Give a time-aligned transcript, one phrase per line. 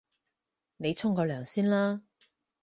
[0.77, 2.01] 你沖個涼先啦